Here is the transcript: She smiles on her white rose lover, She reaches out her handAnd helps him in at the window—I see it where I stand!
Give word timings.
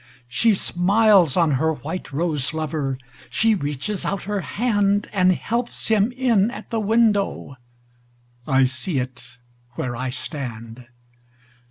She 0.27 0.55
smiles 0.55 1.37
on 1.37 1.51
her 1.51 1.71
white 1.73 2.11
rose 2.11 2.55
lover, 2.55 2.97
She 3.29 3.53
reaches 3.53 4.03
out 4.03 4.23
her 4.23 4.41
handAnd 4.41 5.37
helps 5.37 5.89
him 5.89 6.11
in 6.13 6.49
at 6.49 6.71
the 6.71 6.79
window—I 6.79 8.63
see 8.63 8.97
it 8.97 9.37
where 9.75 9.95
I 9.95 10.09
stand! 10.09 10.87